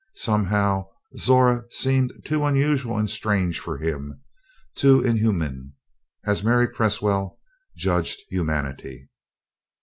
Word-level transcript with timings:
Somehow 0.15 0.87
Zora 1.15 1.65
seemed 1.69 2.11
too 2.25 2.43
unusual 2.43 2.97
and 2.97 3.07
strange 3.07 3.59
for 3.59 3.77
him 3.77 4.19
too 4.73 5.03
inhuman, 5.03 5.73
as 6.25 6.43
Mary 6.43 6.67
Cresswell 6.67 7.37
judged 7.77 8.21
humanity. 8.31 9.09